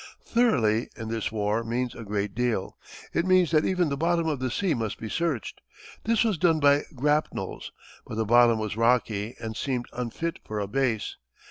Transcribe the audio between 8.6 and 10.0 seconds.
rocky and seemed